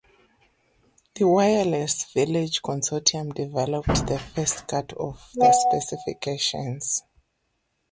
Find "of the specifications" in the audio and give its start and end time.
4.93-7.03